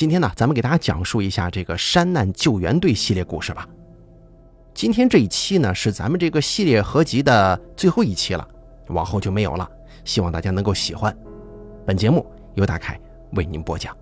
[0.00, 3.68] 今天呢，咱们给大家讲述一下这个山难救援队系列故事吧。
[4.72, 8.48] 今天这一期呢，是咱们这个系列合集的最后一期了，
[8.86, 9.70] 往后就没有了。
[10.06, 11.14] 希望大家能够喜欢。
[11.84, 12.24] 本节目
[12.54, 12.98] 由大凯
[13.32, 13.94] 为您播讲。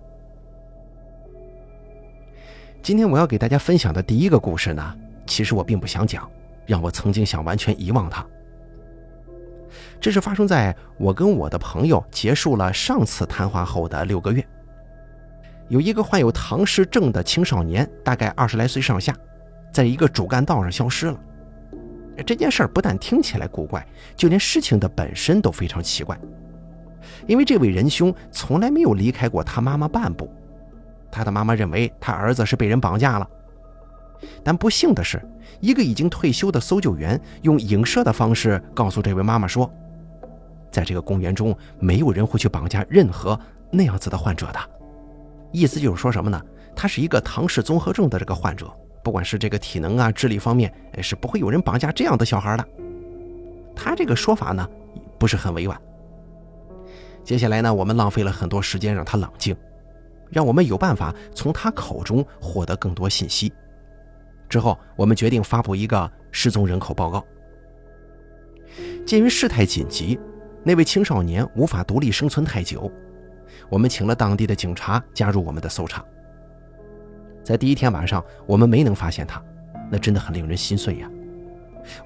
[2.81, 4.95] 今天我要给大家分享的第一个故事呢，
[5.27, 6.31] 其实我并不想讲，
[6.65, 8.25] 让我曾经想完全遗忘它。
[9.99, 14.41] 这是发生在我跟我的朋友结束了上次谈话后的六个月。
[15.69, 19.15] 有一个患有唐氏症的青少年，大概二十来岁上下，
[19.71, 21.19] 在一个主干道上消失了。
[22.25, 23.85] 这件事儿不但听起来古怪，
[24.15, 26.19] 就连事情的本身都非常奇怪。
[27.27, 30.29] 因为这位仁兄从来没有离开过他妈妈半步，
[31.11, 33.29] 他的妈妈认为他儿子是被人绑架了。
[34.43, 35.21] 但不幸的是，
[35.59, 39.71] 一个已经退休的搜救员用影射的方式告诉这位妈妈说，
[40.71, 43.39] 在这个公园中，没有人会去绑架任何
[43.71, 44.59] 那样子的患者的。
[45.51, 46.41] 意思就是说什么呢？
[46.75, 48.71] 他是一个唐氏综合症的这个患者，
[49.03, 52.65] 不管是这个体能啊、智力方面，是不会有人绑架这样的小孩的。
[53.75, 54.67] 他这个说法呢，
[55.17, 55.79] 不是很委婉。
[57.23, 59.55] 接下来呢，我们浪费了很多时间让他冷静，
[60.29, 63.51] 让我们有办法从他口中获得更多信息。
[64.47, 67.25] 之后，我们决定发布一个失踪人口报告。
[69.05, 70.19] 鉴于事态紧急，
[70.63, 72.91] 那位青少年无法独立生存太久。
[73.69, 76.03] 我们请了当地的警察加入我们的搜查。
[77.43, 79.41] 在第一天晚上，我们没能发现他，
[79.89, 81.09] 那真的很令人心碎呀。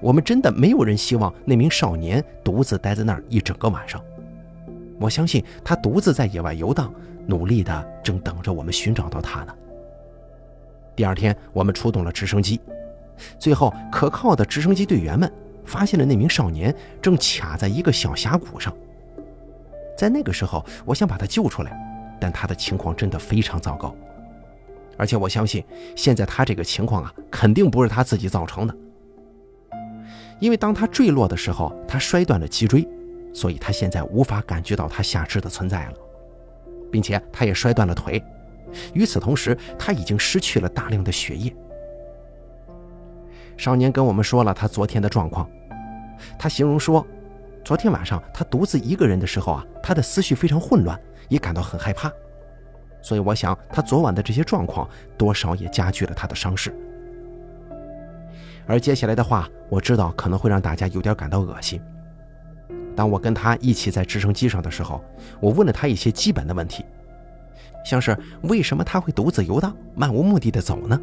[0.00, 4.02] 我们真的没有人希望那名少年独自待在那儿一整个晚上。
[4.98, 6.92] 我相信他独自在野外游荡，
[7.26, 9.54] 努力的正等着我们寻找到他呢。
[10.96, 12.60] 第二天，我们出动了直升机，
[13.38, 15.30] 最后可靠的直升机队员们
[15.64, 18.74] 发现了那名少年正卡在一个小峡谷上。
[19.96, 23.94] 在那个时候，我想把他救出来，但他的情况真的非常糟糕，
[24.96, 25.64] 而且我相信
[25.94, 28.76] 现在他这个情况啊，肯定不是他自己造成的，
[30.40, 32.86] 因为当他坠落的时候，他摔断了脊椎，
[33.32, 35.94] 所以他现在无法感觉到他下肢的存在了，
[36.90, 38.22] 并且他也摔断了腿，
[38.94, 41.54] 与此同时，他已经失去了大量的血液。
[43.56, 45.48] 少年跟我们说了他昨天的状况，
[46.36, 47.06] 他形容说。
[47.64, 52.12] 昨天晚上他独自一个人的时候啊，他的思绪非常混乱，也感到很害怕，
[53.00, 54.86] 所以我想他昨晚的这些状况
[55.16, 56.74] 多少也加剧了他的伤势。
[58.66, 61.80] 而接下来的话，我知道可能会让大家有点感到恶心。
[62.94, 65.02] 当我跟他一起在直升机上的时候，
[65.40, 66.84] 我问了他一些基本的问题，
[67.82, 71.00] 像是为什么他会独自游荡、漫无目的的走呢？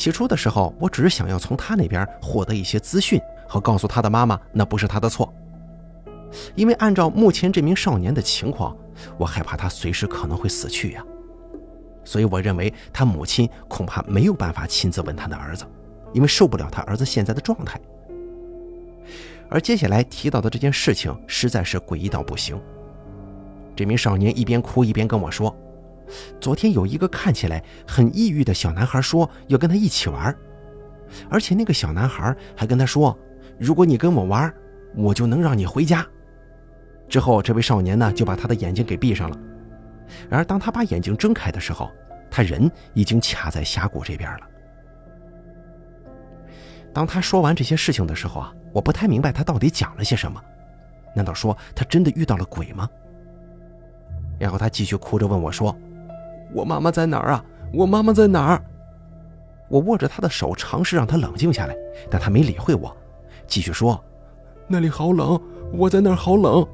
[0.00, 3.20] 起初的时候，我只是想要从他那边获得一些资讯。
[3.46, 5.30] 和告诉他的妈妈，那不是他的错，
[6.54, 8.74] 因为按照目前这名少年的情况，
[9.18, 11.04] 我害怕他随时可能会死去呀，
[12.04, 15.66] 所以我认为他母亲恐怕没有办法亲自问他的儿子，
[16.14, 17.78] 因为受不了他儿子现在的状态。
[19.50, 22.58] 而接下来提到的这件事情实在是诡异到不行。
[23.74, 25.54] 这名少年一边哭一边跟我说，
[26.40, 30.34] 昨天有一个看起来很抑郁的小男孩说要跟他一起玩，
[31.28, 33.16] 而且那个小男孩还跟他说。
[33.58, 34.50] 如果你跟我玩，
[34.96, 36.06] 我就能让你回家。
[37.10, 39.36] 之后，这位少年呢就把他的眼睛给闭上了。
[40.30, 41.90] 然而，当他把眼睛睁开的时候，
[42.30, 44.40] 他人已经卡在峡谷这边了。
[46.94, 50.42] 当他说完这些事情的时候啊，我不太明白他到底讲了些什么。
[51.14, 52.88] 难道说他真的遇到了鬼吗？
[54.38, 55.76] 然后他继续哭着问我说
[56.52, 57.44] ：“我妈妈在哪儿啊？
[57.72, 58.62] 我妈妈在哪儿？”
[59.68, 61.76] 我握着她的手，尝试让她冷静下来，
[62.10, 62.96] 但她没理会我。
[63.46, 64.02] 继续说，
[64.66, 65.40] 那里好冷，
[65.72, 66.66] 我在那儿好冷，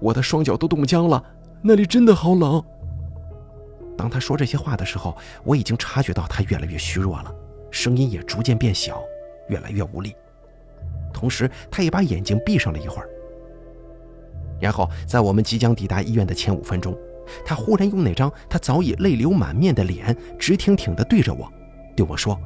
[0.00, 1.22] 我的双脚都冻僵了，
[1.60, 2.62] 那里真的好冷。
[3.96, 7.32] 当他说这些话的时候，我已经察觉到他越来越虚弱了，
[7.70, 9.02] 声音也逐渐变小，
[9.48, 10.14] 越来越无力。
[11.12, 13.08] 同时，他也把眼睛闭上了一会儿。
[14.60, 16.96] 然后，在我们即将抵达医院的前五分钟，
[17.44, 21.50] 他忽然用那张他早已泪流满面的脸，直挺挺地对着我，
[21.96, 22.38] 对我说：“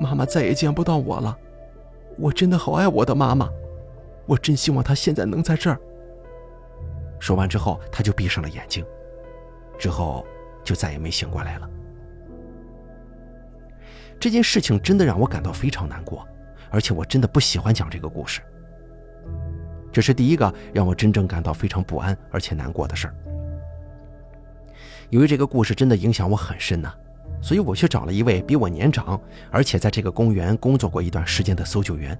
[0.00, 1.36] 妈妈再也见不到我了。”
[2.18, 3.48] 我真的好爱我的妈妈，
[4.26, 5.78] 我真希望她现在能在这儿。
[7.20, 8.84] 说完之后，他就闭上了眼睛，
[9.78, 10.26] 之后
[10.64, 11.70] 就再也没醒过来了。
[14.20, 16.26] 这件事情真的让我感到非常难过，
[16.70, 18.40] 而且我真的不喜欢讲这个故事。
[19.92, 23.14] 这是第一个让我真正感到非常不安而且难过的事儿。
[25.10, 26.92] 由于这个故事真的影响我很深呢。
[27.40, 29.20] 所以我去找了一位比我年长，
[29.50, 32.18] 而且在这个公园工作过一段时间的搜救员，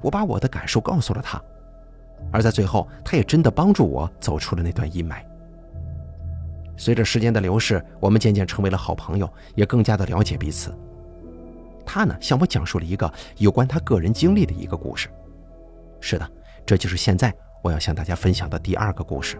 [0.00, 1.38] 我把我的感受告诉了他，
[2.30, 5.16] 而在最后，他也真的帮助我走出了那段阴霾。
[6.78, 10.74] 随着时间的流逝，我们渐渐成为了好朋友，也更加的了解彼此。
[11.84, 15.10] 他呢，向我讲述了一个有关他个人经历的一个故事。
[16.00, 16.26] 是的，
[16.64, 17.32] 这就是现在
[17.62, 19.38] 我要向大家分享的第二个故事。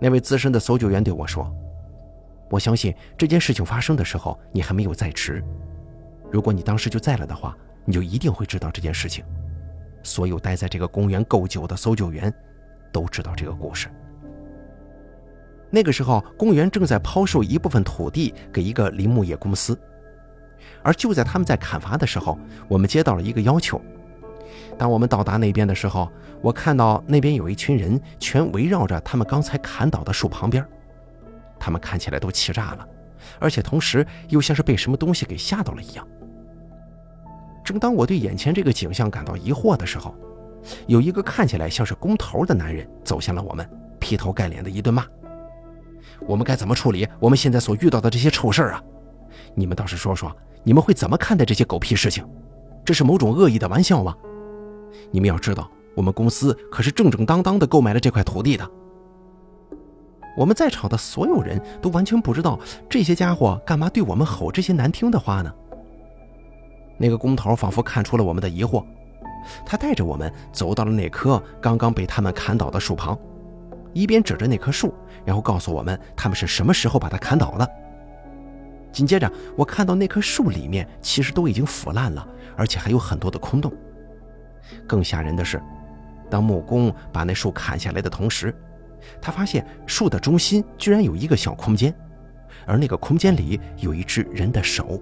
[0.00, 1.52] 那位资深的搜救员对我说
[2.50, 5.42] ：“我相信这件事情发生的时候，你还没有在职。
[6.30, 9.24] 如果你当时就在了的话，你就一定会知道这件事情。
[10.04, 12.32] 所有待在这个公园够久的搜救员，
[12.92, 13.88] 都知道这个故事。
[15.70, 19.78] 那个时候，公园正在抛售一部分土地给一个林木业公司，
[20.82, 23.82] 而就在他们在砍伐的时候，我们接到了一个要求。”
[24.76, 26.10] 当我们到达那边的时候，
[26.40, 30.64] 我看到那边有一群人全围绕着他们刚才砍倒的树旁边，
[31.58, 32.86] 他们看起来都气炸了，
[33.40, 36.06] 而且同时又像是被什么东西给吓到了一样。
[37.64, 40.14] 正当我对眼前这个景象感到疑惑的时候，
[40.86, 43.68] 有一个看起来像是工头的男人走向了我们，
[43.98, 45.04] 劈头盖脸的一顿骂
[46.26, 48.82] ：“我们该怎么处理我们现在所遇到的这些臭事啊？
[49.54, 52.24] 你们倒是说说，你们会怎么看待这些狗屁事情？
[52.84, 54.16] 这是某种恶意的玩笑吗？”
[55.10, 58.70] 你们要知道，我们公司可是正正当当的购买了这块土地的。
[60.36, 62.58] 我们在场的所有人都完全不知道
[62.88, 65.52] 这些家伙干嘛对我们吼这些难听的话呢？
[66.96, 68.84] 那个工头仿佛看出了我们的疑惑，
[69.66, 73.18] 他带着我们走到了那棵刚刚被他们砍倒的树旁，
[73.92, 74.94] 一边指着那棵树，
[75.24, 77.68] 然后告诉我们他们是什么时候把它砍倒的。
[78.92, 82.26] 紧接着，我看到那棵树里面其实都已经腐烂了，
[82.56, 83.72] 而且还有很多的空洞。
[84.86, 85.60] 更吓人的是，
[86.30, 88.54] 当木工把那树砍下来的同时，
[89.20, 91.94] 他发现树的中心居然有一个小空间，
[92.66, 95.00] 而那个空间里有一只人的手，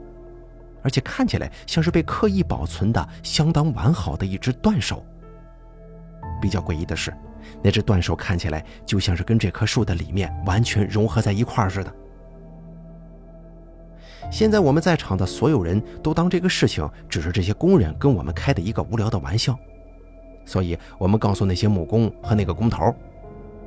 [0.83, 5.05] 而且看起来像是被刻意保存的相当完好的一只断手。
[6.41, 7.12] 比较诡异的是，
[7.62, 11.93] 那只断手看起来就像是跟这棵树的里面完全融合在一块儿似的。
[14.31, 19.56] 现在我们在场的所有人都当这个事情只是这些工人跟我们开的一个无聊的玩笑，
[20.44, 22.94] 所以我们告诉那些木工和那个工头，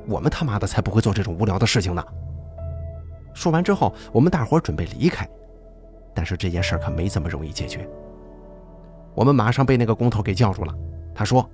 [0.06, 2.04] 我们他妈的才不会做这种无聊的事情呢。
[3.32, 5.28] 说完之后，我们大伙准备离开，
[6.14, 7.88] 但是这件事可没这么容易解决。
[9.14, 10.74] 我们马上被那个工头给叫住了，
[11.14, 11.48] 他说：“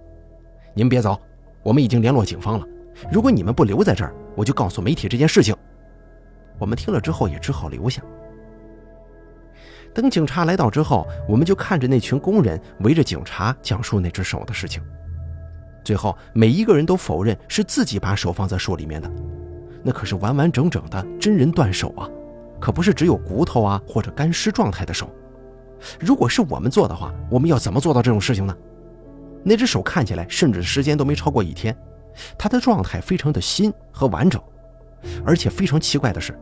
[0.74, 1.18] 你们别走，
[1.62, 2.66] 我们已经联络警方了。
[3.10, 5.54] 如果你们不留在这儿，我就告诉媒体这件事情。”
[6.58, 8.02] 我们听了之后也只好留下。
[10.02, 14.82] 等警察来到之后，我们就看着那群工人围着警察讲述那只手的事情。
[15.82, 19.10] 最后，每一个人都否认是自己把手放在树里面的，
[19.82, 22.08] 那可是完完整整的真人断手啊，
[22.60, 25.08] 可不是只有骨头啊或者干尸状态的手。
[25.99, 28.54] 如果是我们做的话，我们要怎么做到这种事情呢？
[29.42, 31.75] 那只手看起来甚至时间都没超过一天，
[32.37, 34.42] 它的状态非常的新和完整，
[35.25, 36.38] 而且非常奇怪的是。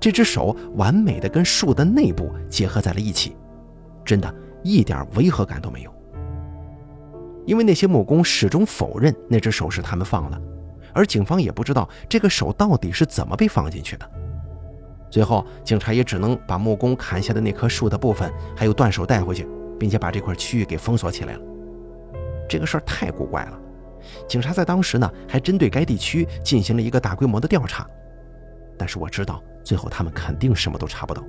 [0.00, 3.36] 这只手完美的跟树的内部结合在了一起，
[4.04, 5.94] 真的一点违和感都没有。
[7.44, 10.40] 因为那些木工始终否认那只手是他们放的，
[10.92, 14.10] 而警方也不知道这个手到底是怎么被放进去的。
[15.08, 19.46] 最后，警察也只能把木工砍下的那棵树的部分还有断手带回去，
[19.78, 21.40] 并且把这块区域给封锁起来了。
[22.48, 23.58] 这个事儿太古怪了，
[24.28, 27.88] 警察在当时呢还针对该地区进行了一个大规模的调查，
[28.78, 29.42] 但是我知道。
[29.64, 31.24] 最后，他们肯定什么都查不到。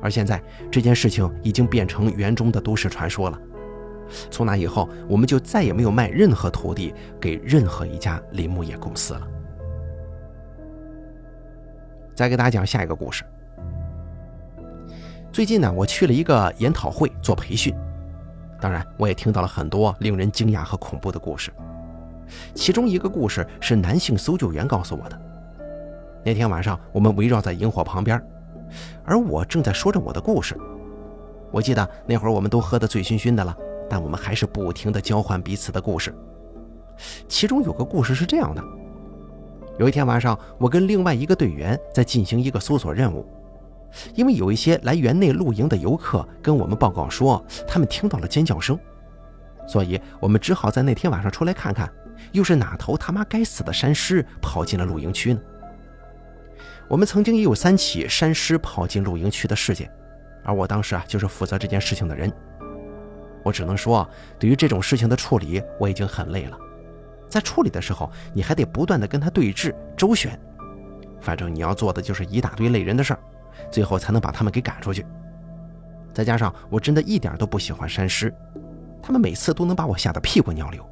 [0.00, 3.38] 而现在，这件事情已经变成园中的都市传说了。
[4.30, 9.28] 从那以后，我们就再也没有卖任何土地给任何一家林木业公司了。
[12.14, 13.24] 再给大家讲下一个故事。
[15.30, 17.74] 最近呢，我去了一个研讨会做培训，
[18.60, 21.52] 当然，我也听到了很多令人惊讶和恐怖的故事。
[22.54, 25.31] 其中一个故事是男性搜救员告诉我的。
[26.24, 28.20] 那天晚上，我们围绕在萤火旁边，
[29.04, 30.56] 而我正在说着我的故事。
[31.50, 33.56] 我记得那会儿我们都喝得醉醺醺的了，
[33.90, 36.14] 但我们还是不停地交换彼此的故事。
[37.26, 38.62] 其中有个故事是这样的：
[39.78, 43.26] 有一天晚上，我跟另外一个队员在进行一个搜索任务，
[44.14, 48.78] 因为有一些来园内露营的游客跟我们报告说，他们听到了尖叫声，
[49.66, 51.92] 所以我们只好在那天晚上出来看看，
[52.30, 55.40] 又是哪头他妈该死的山狮跑进了露营区呢？
[56.88, 59.90] 我们曾经也有三起山狮跑进露营区的事件，
[60.44, 62.30] 而我当时啊就是负责这件事情的人。
[63.42, 64.08] 我只能说，
[64.38, 66.58] 对于这种事情的处理，我已经很累了。
[67.28, 70.38] 在处理的时候，你还得不断的跟他对峙周旋，
[71.20, 73.18] 反正你要做的就是一大堆累人的事儿，
[73.70, 75.04] 最后才能把他们给赶出去。
[76.12, 78.32] 再加上我真的一点都不喜欢山狮，
[79.02, 80.86] 他们每次都能把我吓得屁滚尿流，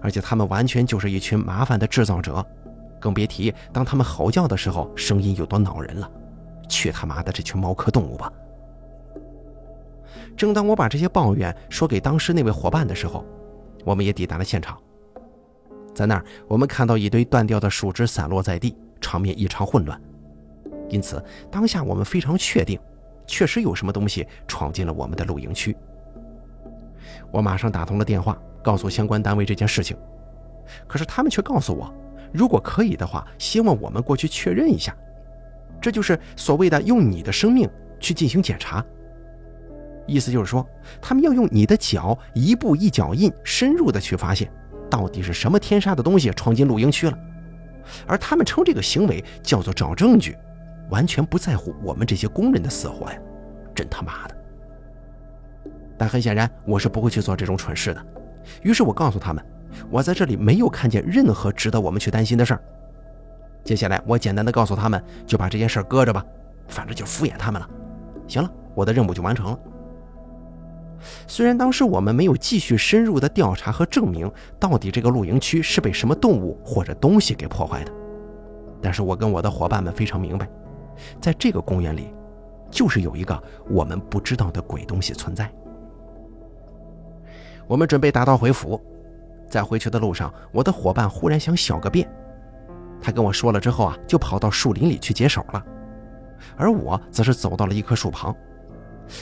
[0.00, 2.46] 而且他们完全就是一群麻烦的制造者。
[3.02, 6.08] 更别提当他们吼叫的时候，声音有多恼人了。
[6.68, 8.32] 去他妈的这群猫科动物吧！
[10.36, 13.26] 正当我把这些抱怨说给当时那位伙伴的时候，
[13.84, 14.78] 我们也抵达了现场。
[15.94, 20.00] 在那儿，我们看到一堆断掉的树枝散落在地，场面异常混乱。
[20.88, 22.80] 因此，当下我们非常确定，
[23.26, 25.76] 确实有什么东西闯进了我们的露营区。
[27.30, 29.94] 我马上打通了电话，告诉相关单位这件事情。
[30.86, 31.92] 可是他们却告诉我，
[32.32, 34.96] 如果可以的话，希望我们过去确认一下。
[35.80, 38.84] 这就是所谓的用你的生命去进行检查。
[40.06, 40.66] 意思就是说，
[41.00, 44.50] 他们要用你的脚一步一脚印，深入的去发现。
[44.90, 47.18] 到底是什么天杀的东西闯进露营区了？
[48.06, 50.36] 而他们称这个行为叫做找证据，
[50.90, 53.18] 完全不在乎我们这些工人的死活呀！
[53.74, 54.36] 真他妈的！
[55.96, 58.06] 但很显然，我是不会去做这种蠢事的。
[58.62, 59.44] 于是我告诉他们，
[59.90, 62.62] 我在这里没有看见任何值得我们去担心的事儿。
[63.64, 66.24] 接下来，我简单的告诉他们，就把这件事搁着吧，
[66.68, 67.68] 反正就敷衍他们了。
[68.26, 69.58] 行了，我的任务就完成了。
[71.26, 77.92] 虽然当时我们没有继续深入的调查和证明到底这个露营区是被什么动物或者东西给破坏的，
[78.80, 80.48] 但是我跟我的伙伴们非常明白，
[81.20, 82.14] 在这个公园里，
[82.70, 85.50] 就是有一个我们不知道的鬼东西存在。
[87.66, 88.80] 我们准备打道回府，
[89.52, 92.10] 在回去的路上，我的伙伴忽然想小个便，
[93.02, 95.62] 他跟我说了之后啊，就跑到树林里去解手了，
[96.56, 98.34] 而我则是走到了一棵树旁。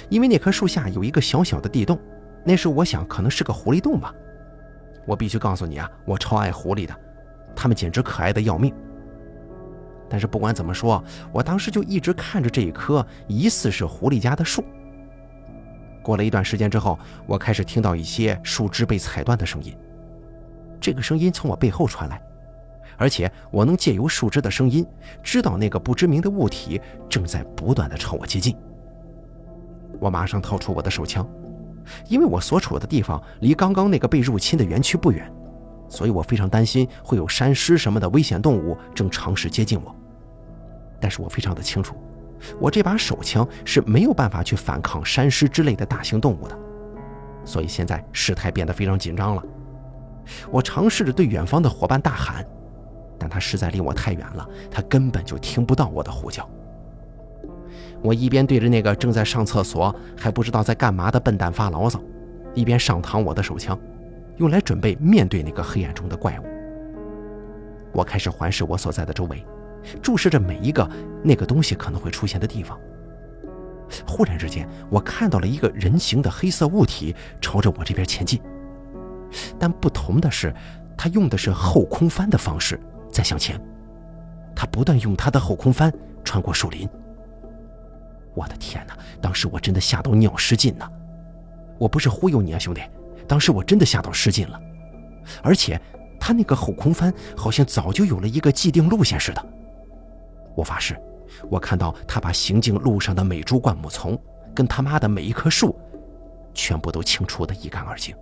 [0.09, 1.99] 因为那棵树下有一个小小的地洞，
[2.45, 4.15] 那时我想可能是个狐狸洞吧。
[5.05, 6.95] 我必须告诉你啊，我超爱狐狸的，
[7.57, 8.73] 它们简直可爱的要命。
[10.09, 14.63] 但是不管怎么说，我当时就一直看着这一棵疑似是狐狸家的树。
[16.05, 16.97] 过了一段时间之后，
[17.27, 19.77] 我开始听到一些树枝被踩断的声音，
[20.81, 22.21] 这个声音从我背后传来，
[22.97, 24.87] 而且我能借由树枝的声音
[25.23, 28.57] 知道那个不知名的物体正在不断的朝我接近。
[30.01, 31.29] 我马上掏出我的手枪，
[32.09, 35.31] 因为我所处的地方离刚刚那个被入侵的园区不远，
[35.89, 39.95] 所以我非常担心会有山狮什么的危险动物正尝试接近我。
[40.99, 41.95] 但是我非常的清楚，
[42.59, 46.59] 我这把手枪是没有办法去反抗山狮之类的大型动物的，
[47.45, 49.43] 所以现在事态变得非常紧张了。
[50.51, 52.45] 我尝试着对远方的伙伴大喊，
[53.19, 56.49] 但他实在离我太远了，他根本就听不到我的呼叫。
[58.03, 62.01] 我一边对着那个正在上厕所还不知道在干嘛的笨蛋发牢骚，
[62.55, 63.79] 一边上膛我的手枪，
[64.39, 66.45] 用来准备面对那个黑暗中的怪物。
[67.93, 69.45] 我开始环视我所在的周围，
[70.01, 70.89] 注视着每一个
[71.23, 72.79] 那个东西可能会出现的地方。
[74.07, 78.41] 忽然之间，我看到了一个人形的黑色物体朝着我这边前进，
[79.59, 80.55] 但不同的是，
[80.97, 82.79] 他用的是后空翻的方式
[83.11, 83.61] 在向前，
[84.55, 85.93] 他不断用他的后空翻
[86.25, 86.89] 穿过树林。
[88.35, 88.97] 我的天哪！
[89.21, 90.91] 当时我真的吓到尿失禁了。
[91.79, 92.81] 我不是忽悠你啊，兄弟，
[93.27, 94.61] 当时我真的吓到失禁了。
[95.43, 95.81] 而且
[96.19, 99.45] 他那个后空翻好像早就有了一个既定路线似的。
[100.55, 100.97] 我发誓，
[101.51, 104.19] 我看到他把行进路上的每株灌木丛
[104.55, 105.77] 跟他妈的每一棵树，
[106.55, 108.15] 全部都清除的一干二净。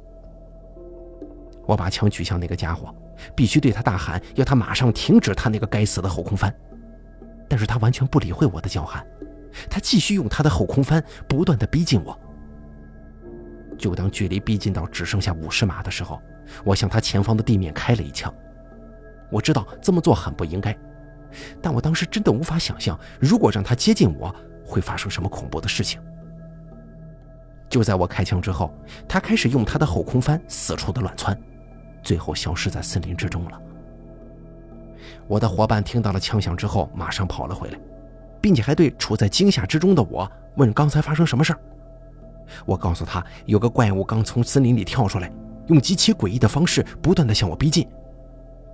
[1.68, 2.94] 我把枪举向那个家伙，
[3.36, 6.52] 必须对他大喊，要他马上停止他那个该死的后空翻。
[7.46, 9.06] 但是他完全不理会我的叫喊。
[9.68, 12.18] 他继续用他的后空翻不断的逼近我。
[13.76, 16.18] 就当距离逼近到只剩下五十码的时候，
[16.64, 18.32] 我向他前方的地面开了一枪。
[19.30, 20.74] 我知道这么做很不应该，
[21.60, 24.34] 但我当时真的无法想象，如果让他接近我，
[24.64, 26.00] 会发生什么恐怖的事情。
[27.68, 28.74] 就在我开枪之后，
[29.06, 31.38] 他开始用他的后空翻四处的乱窜，
[32.02, 33.60] 最后消失在森林之中了。
[35.26, 37.78] 我的伙伴听到了枪响之后，马上跑了回来。
[38.40, 41.58] 并且还对处在惊吓之中的我问：“刚才发生什么事儿？”
[42.64, 45.28] 我告诉他，有个怪物刚从森林里跳出来，
[45.66, 47.86] 用极其诡异的方式不断的向我逼近。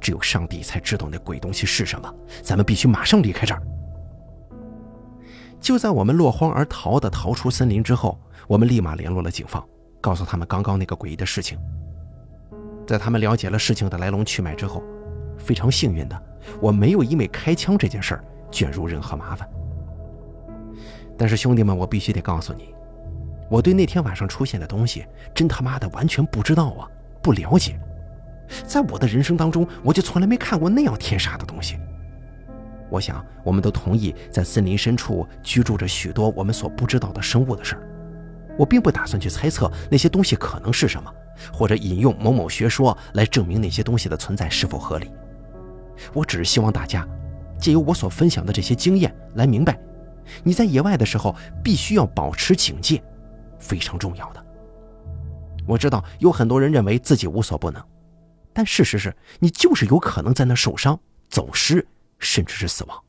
[0.01, 2.15] 只有上帝才知道那鬼东西是什么。
[2.43, 3.63] 咱们必须马上离开这儿。
[5.61, 9.67] 就在我们落荒而逃的逃出森林之后，我们立马联络了警方，
[9.99, 11.59] 告诉他们刚刚那个诡异的事情。
[12.87, 14.83] 在他们了解了事情的来龙去脉之后，
[15.39, 16.23] 非常幸运的，
[16.61, 18.25] 我没有因为开枪这件事儿。
[18.51, 19.49] 卷入任何麻烦，
[21.19, 22.73] 但是兄弟们，我必须得告诉你，
[23.51, 26.87] 我对那天晚上出现的东西真他妈的完全不知道啊，
[27.21, 27.77] 不了解。
[28.65, 31.77] 在我的人生当中，我就从来没看过那样天杀的东西。
[32.89, 37.83] 我想，我们都同意，在森林深处居住着许多我们所不知道的生物的事儿。
[38.59, 41.13] 我并不打算去猜测那些东西可能是什么，
[41.53, 45.11] 或者引用某某学说来证明那些东西的存在是否合理。
[46.13, 47.07] 我只是希望大家
[47.59, 49.79] 借由我所分享的这些经验来明白，
[50.43, 53.03] 你在野外的时候必须要保持警戒，
[53.59, 54.45] 非常重要的。
[55.67, 57.83] 我知道有很多人认为自己无所不能，
[58.53, 61.87] 但事实是你就是有可能在那受伤、走失，
[62.19, 63.03] 甚至是死亡。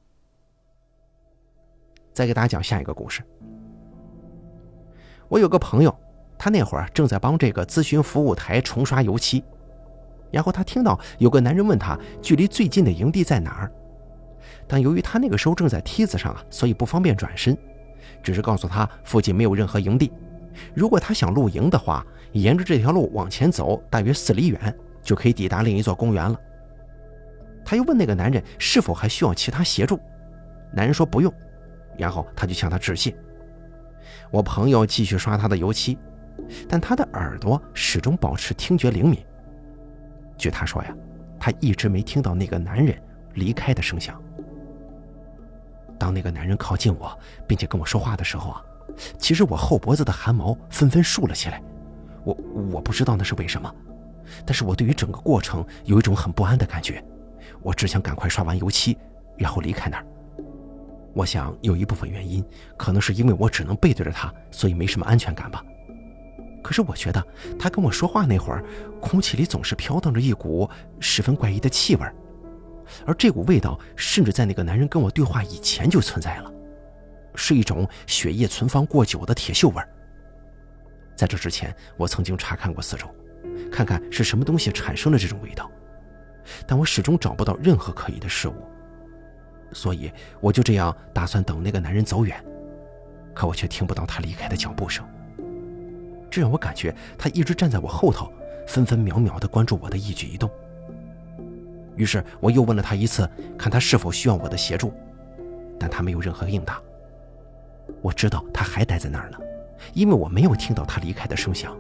[2.14, 3.22] 再给大家讲下一个故事。
[5.28, 5.96] 我有个朋友，
[6.38, 9.44] 他那会儿正在帮这个咨询服务台重刷油漆，
[10.32, 13.72] 然后他听到有个男人问他距离最近的营地在哪儿，
[14.68, 17.58] 但由于他那个时候正在梯子上啊，所以不方便转身，
[18.22, 20.12] 只是告诉他附近没有任何营地，
[20.74, 26.40] 如果他想露营的话，沿着这条路往前走大约四里远就可以抵达另一座公园了。
[27.64, 30.00] 他又问那个男人是否还需要其他协助，
[30.72, 31.34] 男人说不用。
[31.98, 33.16] 然后他就向他致谢。
[34.36, 35.98] 我朋友继续刷他的油漆，
[36.68, 39.26] 但他的耳朵始终保持听觉灵敏。
[40.38, 40.94] 据他说呀，
[41.40, 43.02] 他一直没听到那个男人
[43.36, 44.22] 离开的声响。
[45.98, 48.62] 当那个男人靠近我，并且跟我说话的时候啊，
[49.18, 51.64] 其实我后脖子的汗毛纷纷竖了起来。
[52.26, 52.38] 我
[52.74, 53.74] 我不知道那是为什么，
[54.46, 57.02] 但是我对于整个过程有一种很不安的感觉。
[57.62, 58.98] 我只想赶快刷完油漆，
[59.38, 60.06] 然后离开那儿。
[61.16, 62.46] 我想有一部分原因，
[62.76, 65.64] 可能是因为我只能背对着他，所以没什么安全感吧。
[66.62, 67.26] 可是我觉得
[67.58, 68.62] 他跟我说话那会儿，
[69.00, 70.70] 空气里总是飘荡着一股
[71.00, 72.06] 十分怪异的气味，
[73.06, 76.52] 而这股味道甚至在那个男人跟我对话以前就存在了，
[77.34, 79.82] 是一种血液存放过久的铁锈味。
[81.16, 83.08] 在这之前，我曾经查看过四周，
[83.72, 85.72] 看看是什么东西产生了这种味道，
[86.68, 88.56] 但我始终找不到任何可疑的事物。
[89.76, 92.42] 所以我就这样打算等那个男人走远，
[93.34, 95.06] 可我却听不到他离开的脚步声。
[96.32, 98.32] 这让我感觉他一直站在我后头，
[98.66, 100.50] 分分秒秒地关注我的一举一动。
[101.98, 104.94] 于是我又问了他一次，看他是否需要我的协助，
[105.78, 106.82] 但他没有任何应答。
[108.02, 109.38] 我知道他还待在那儿呢，
[109.94, 111.76] 因为我没有听到他离开的声响。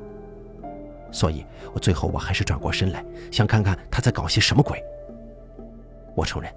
[1.12, 4.84] 所以我最后我还是转过身来，想看看他在搞些什么鬼。
[6.13, 6.53] 我承认。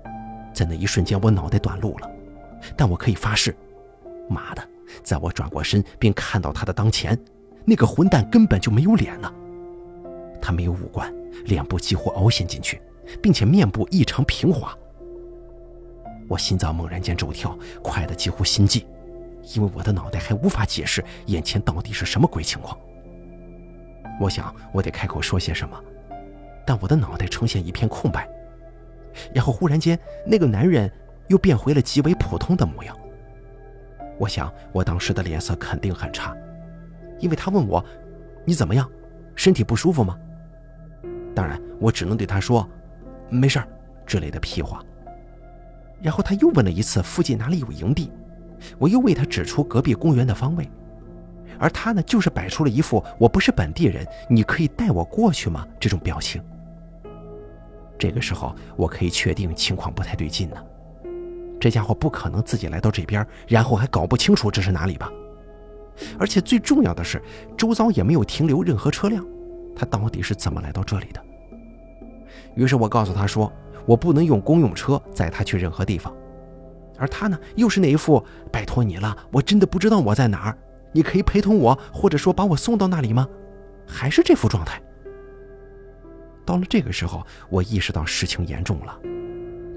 [0.59, 2.11] 在那一瞬间，我脑袋短路了，
[2.77, 3.55] 但我可以发誓，
[4.29, 4.69] 妈的，
[5.05, 7.17] 在我转过身并看到他的当前，
[7.65, 9.33] 那个混蛋根本就没有脸呢。
[10.43, 12.83] 他没有五官，脸部几乎凹陷进去，
[13.23, 14.77] 并且面部异常平滑。
[16.27, 18.85] 我心脏猛然间骤跳，快得几乎心悸，
[19.55, 22.77] 因为我的脑袋还无法解释眼前到底是什么鬼情况。
[24.19, 25.81] 我想，我得开口说些什么，
[26.67, 28.29] 但我的脑袋呈现一片空白。
[29.35, 30.91] 然后忽然间，那个男人
[31.29, 32.97] 又变回了极为普通的模样。
[34.19, 36.37] 我想，我当时的脸色肯定很差，
[37.21, 37.85] 因为他问我
[38.45, 38.91] ：“你怎么样？
[39.35, 40.19] 身体不舒服吗？”
[41.35, 42.69] 当然，我只能对他说
[43.31, 43.69] ：“没事儿”
[44.05, 44.83] 之类的屁话。
[46.03, 48.11] 然后他又问了一次附近哪里有营地，
[48.79, 50.69] 我又为他指出隔壁公园的方位，
[51.59, 56.43] 而他呢，就是摆出了一副“我不是本地人，你可以带我过去吗”这种表情。
[57.99, 60.57] 这个时候，我可以确定情况不太对劲呢。
[61.61, 65.11] 这家伙不可能自己来到这边，然后还搞不清楚这是哪里吧？
[66.17, 67.21] 而且最重要的是，
[67.57, 69.27] 周遭也没有停留任何车辆，
[69.75, 71.21] 他到底是怎么来到这里的？
[72.55, 73.53] 于是我告诉他说，
[73.85, 76.15] 我不能用公用车载他去任何地方，
[76.97, 80.59] 而他呢，又是那一副拜托你了，我真的不知道我在哪儿，
[80.93, 83.27] 你可以陪同我，或者说把我送到那里吗？
[83.85, 84.81] 还是这副状态。
[86.49, 88.99] 到了这个时候，我意识到事情严重了，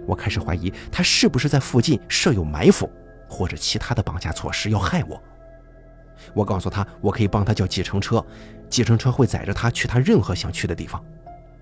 [0.07, 2.89] 我开始怀疑他是不是在附近设有埋伏，
[3.27, 5.21] 或者其他的绑架措施要害我。
[6.33, 8.25] 我告诉他，我可以帮他叫计程车，
[8.69, 11.03] 计程车会载着他去他任何想去的地方，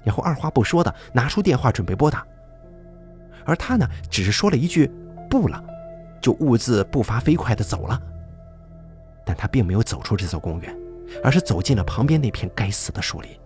[0.04, 2.24] 然后二话不说的拿出电话准备拨打。
[3.46, 4.92] 而他呢，只是说了一句
[5.28, 5.64] “不了”，
[6.22, 8.00] 就兀自步伐飞快的走了。
[9.26, 10.78] 但他并没有走出这座公园，
[11.24, 13.39] 而是走进了旁边那片该死的树林。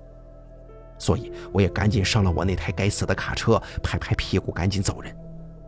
[1.04, 5.14] 所以，我也赶紧上了我那台该死的卡车，拍拍屁股赶紧走人，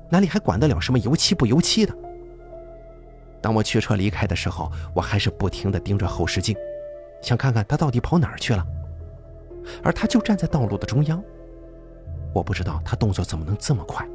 [0.09, 1.93] 哪里还管得了什么油漆不油漆的？
[3.41, 6.55] 当我驱车离开的时候，我还是不停地盯着后视镜，
[7.21, 8.65] 想看看他到底跑哪儿去了。
[9.83, 11.21] 而他就站在道路的中央，
[12.33, 14.07] 我不知道他动作怎么能这么快，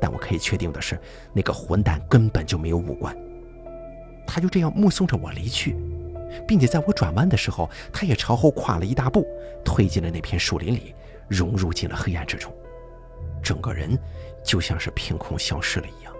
[0.00, 0.98] 但我可以确定的是，
[1.34, 3.14] 那个混蛋根本就没有五官，
[4.26, 5.76] 他就这样目送着我离去。
[6.46, 9.26] 并且在我转弯的时候，他也朝后跨了一大步，
[9.64, 10.94] 退进了那片树林里，
[11.28, 12.52] 融入进了黑暗之中，
[13.42, 13.98] 整个人
[14.44, 16.12] 就像是凭空消失了一样。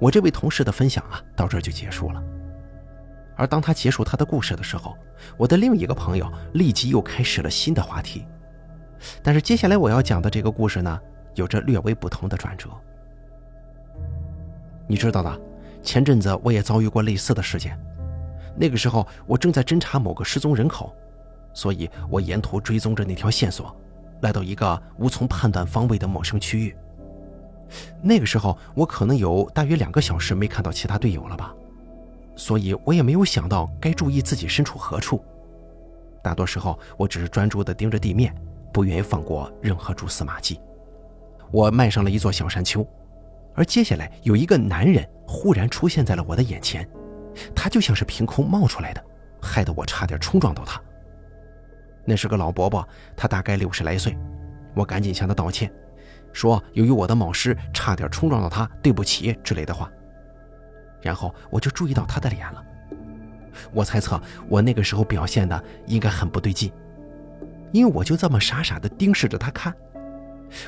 [0.00, 2.22] 我这位同事的分享啊，到这就结束了。
[3.36, 4.96] 而当他结束他的故事的时候，
[5.36, 8.24] 我的另一个朋友立即又开始了新的话题。
[9.22, 11.00] 但是接下来我要讲的这个故事呢，
[11.34, 12.68] 有着略微不同的转折。
[14.88, 15.40] 你知道的，
[15.82, 17.78] 前阵子我也遭遇过类似的事件。
[18.56, 20.94] 那个时候我正在侦查某个失踪人口，
[21.54, 23.74] 所以我沿途追踪着那条线索，
[24.22, 26.76] 来到一个无从判断方位的陌生区域。
[28.02, 31.54] 那个时候我可能有大约两个小时没看到其他队友了吧，
[32.34, 35.22] 所以我也没有想到该注意自己身处何处。
[36.22, 38.34] 大多时候我只是专注地盯着地面，
[38.72, 40.60] 不愿意放过任何蛛丝马迹。
[41.52, 42.86] 我迈上了一座小山丘。
[43.58, 46.88] 而接下来有一个男人忽然出现在了我的眼前，
[47.56, 49.04] 他就像是凭空冒出来的，
[49.42, 50.80] 害得我差点冲撞到他。
[52.04, 54.16] 那是个老伯伯，他大概六十来岁，
[54.76, 55.68] 我赶紧向他道歉，
[56.32, 59.90] 说由于我的冒失差点冲撞到他，对不起之类的话。
[61.02, 62.64] 然后我就注意到他的脸了，
[63.72, 66.72] 我猜测我那个时候表现的应该很不对劲，
[67.72, 69.74] 因为我就这么傻傻的盯视着他看。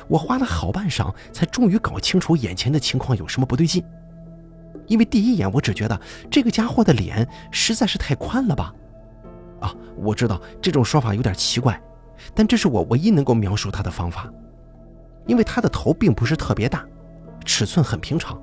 [0.07, 3.83] 我花了好半晌，才终于搞清楚眼前的情况有什么不对劲。
[4.87, 8.73] 因为第一眼我只觉得这个家伙的脸实在是太宽了吧？
[9.61, 11.81] 啊，我知道这种说法有点奇怪，
[12.33, 14.31] 但这是我唯一能够描述他的方法。
[15.27, 16.83] 因为他的头并不是特别大，
[17.45, 18.41] 尺寸很平常，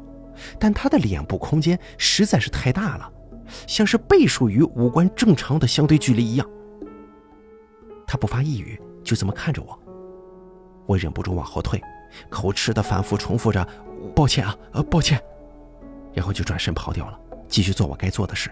[0.59, 3.13] 但他的脸部空间实在是太大了，
[3.67, 6.49] 像是倍数于五官正常的相对距离一样。
[8.07, 9.79] 他不发一语，就这么看着我。
[10.89, 11.79] 我忍不住往后退，
[12.31, 13.69] 口吃的反复重复着
[14.17, 15.23] “抱歉啊，呃，抱歉”，
[16.15, 18.51] 然后就转身跑掉了，继续做我该做的事。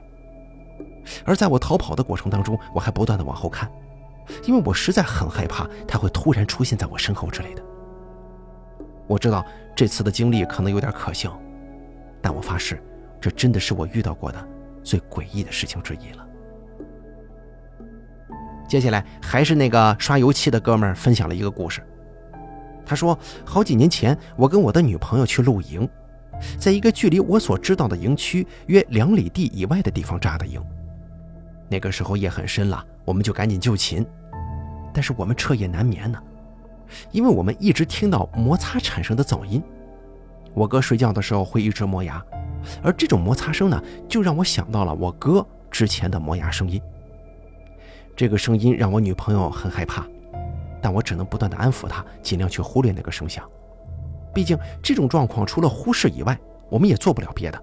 [1.24, 3.70] 而在我逃跑的过程当中，我还不断的往后看，
[4.44, 7.62] 因为我实在很害怕他会突然出现在我身后之类的。
[9.06, 9.42] 我知道
[9.74, 11.40] 这次的经历可能有点可笑，
[12.20, 12.78] 但我发誓，
[13.18, 14.48] 这真的是我遇到过的
[14.82, 16.26] 最诡异的事情之一了。
[18.68, 21.80] 接下来还是那个刷油漆的哥们儿分享了一个故事。
[22.86, 25.86] 他说：“好几年前，我跟我的女朋友去露营，
[26.56, 30.62] 在一个距离我所知道的营区约两里地以外的地方扎的营。
[31.68, 34.06] 那个时候夜很深了，我们就赶紧就寝。
[34.94, 36.18] 但是我们彻夜难眠呢，
[37.10, 39.60] 因为我们一直听到摩擦产生的噪音。
[40.54, 42.24] 我哥睡觉的时候会一直磨牙，
[42.82, 46.80] 而这种摩擦声呢，就让我想到了我哥之前的磨牙声音。
[48.14, 50.06] 这个声音让我女朋友很害怕。”
[50.86, 53.44] 但我只能不断的安抚他，尽量去忽略那个声响。
[54.32, 57.60] 毕竟这种状况除了忽视以外，我们也做不了别的。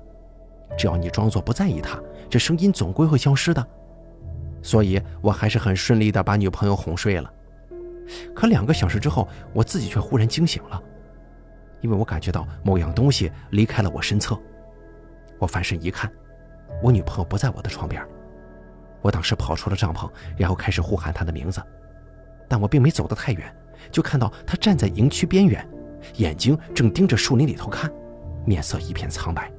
[0.78, 1.98] 只要你装作不在意他，
[2.30, 3.66] 这声音总归会消失的。
[4.62, 7.32] 所以我还是很顺利的把女朋友哄睡了。
[8.36, 10.84] 可两个小时之后，我自己却忽然惊醒了，
[11.80, 14.38] 因为我感觉到某样东西离开了我身侧。
[15.40, 16.12] 我翻身一看，
[16.82, 18.06] 我女朋友不在我的床边。
[19.02, 21.64] 我当时跑出了帐篷，然后开始呼喊她的名字。
[22.48, 23.56] 但我并没走得太远，
[23.92, 25.68] 就看到他站在营区边缘，
[26.18, 27.92] 眼睛正盯着树林里头看，
[28.46, 29.52] 面色一片苍白。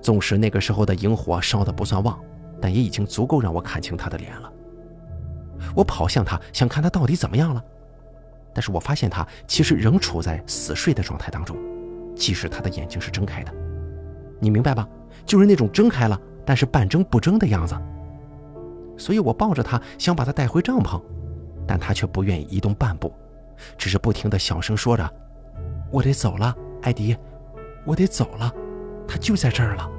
[0.00, 2.18] 纵使那个时候的萤火烧得不算旺，
[2.60, 4.52] 但也已经足够让我看清他的脸了。
[5.74, 7.62] 我跑向他，想看他到底怎么样了，
[8.54, 11.56] 但是我发现他其实仍处在死睡的状态当中，
[12.14, 13.52] 即使他的眼睛是睁开的。
[14.40, 14.88] 你明白吧？
[15.26, 17.76] 就是那种睁开了，但是半睁不睁的样子。
[18.98, 21.00] 所以我抱着他，想把他带回帐篷。
[21.66, 23.12] 但他却不愿意移动半步，
[23.76, 25.10] 只是不停的小声说着
[25.92, 27.14] ：“我得走了，艾迪，
[27.84, 28.50] 我得走了，
[29.06, 29.90] 他就在这儿了。”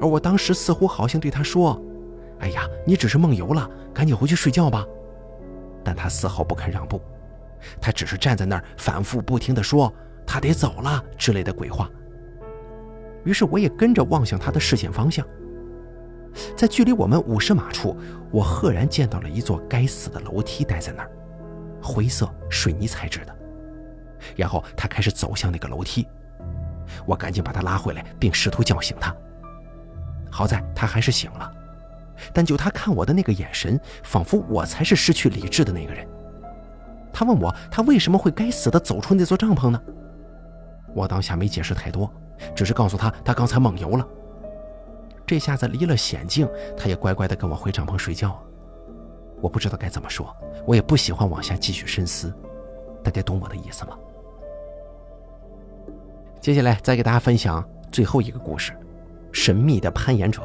[0.00, 1.82] 而我当时似乎好像对他说
[2.38, 4.86] ：“哎呀，你只是梦游了，赶紧回去睡觉吧。”
[5.84, 7.02] 但他丝毫不肯让步，
[7.80, 9.92] 他只是站在那儿反复不停的说
[10.24, 11.90] ：“他得走了”之类的鬼话。
[13.24, 15.26] 于是我也跟着望向他的视线方向。
[16.56, 17.96] 在距离我们五十码处，
[18.30, 21.10] 我赫然见到了一座该死的楼梯待在那儿，
[21.82, 23.34] 灰色水泥材质的。
[24.36, 26.06] 然后他开始走向那个楼梯，
[27.06, 29.14] 我赶紧把他拉回来，并试图叫醒他。
[30.30, 31.50] 好在他还是醒了，
[32.32, 36.06] 但就他看我的那个眼神，仿佛我才是失去理智的那个人。
[37.12, 39.80] 他问我，他为什么会该死的走出那座帐篷呢？
[40.94, 42.12] 我当下没解释太多，
[42.54, 44.08] 只是告诉他，他刚才梦游了。
[45.26, 48.38] 这下子离了险境，他也乖乖的跟我回帐篷睡觉。
[49.40, 50.34] 我不知道该怎么说，
[50.66, 52.32] 我也不喜欢往下继续深思，
[53.02, 53.96] 大家懂我的意思吗？
[56.40, 58.72] 接下来再给大家分享最后一个故事：
[59.32, 60.42] 神秘的攀岩者。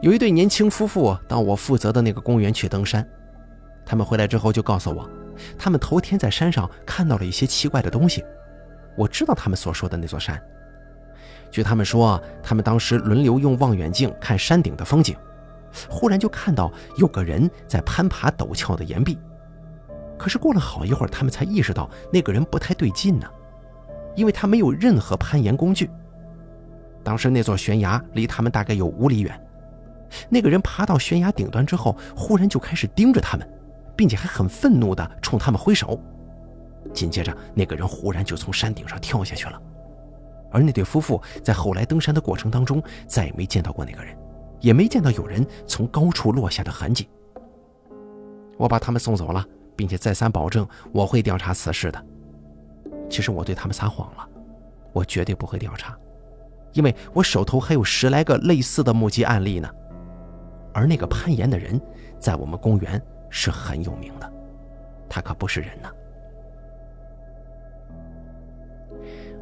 [0.00, 3.06] 有一对年轻夫妇到我负责的那个公园去登山，
[3.86, 5.08] 他们回来之后就告诉我，
[5.58, 8.24] 他们头天在山上看到了一些奇怪的东西。
[8.96, 10.42] 我知道他们所说的那座山。
[11.52, 15.14] 据他们说，他们当时轮流用望远镜看山顶的风景，
[15.88, 19.18] 忽然就看到有个人在攀爬陡峭的岩壁。
[20.18, 23.28] 可是过了好一会儿，他们才意识到那个人不太对劲呢，
[24.16, 25.90] 因为他没有任何攀岩工具。
[27.04, 29.38] 当时那座悬崖离他们大概有五里远。
[30.30, 33.46] 那个人爬到悬崖顶端之后，忽然就开始盯着他们，
[33.94, 36.00] 并且还很愤怒地冲他们挥手。
[36.94, 39.60] 紧接着，那个人忽然就从山顶上跳下去了。
[40.52, 44.16] 而那对夫妇在后来登山的过程当中，再也没见到过那个人，
[44.60, 47.08] 也没见到有人从高处落下的痕迹。
[48.58, 49.44] 我把他们送走了。
[49.74, 52.06] 并且再三保证我会调查此事的。
[53.08, 54.28] 其实我对他们撒谎了，
[54.92, 55.96] 我绝对不会调查，
[56.72, 59.68] 因为我手头还有十来个类似的目击案例呢。
[60.74, 61.80] 而那个攀岩的人，
[62.18, 64.32] 在我们公园是很有名的，
[65.08, 65.90] 他可不是人呢。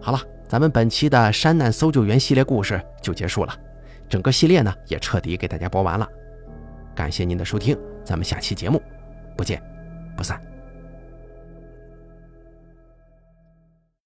[0.00, 0.20] 好了，
[0.50, 3.54] 咱们本期的山难搜救员系列故事就结束了，
[4.08, 6.08] 整个系列呢也彻底给大家播完了。
[6.92, 8.82] 感谢您的收听，咱们下期节目
[9.36, 9.62] 不见。
[10.16, 10.49] 不散。